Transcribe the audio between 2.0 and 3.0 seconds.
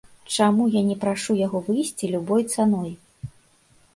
любой цаной?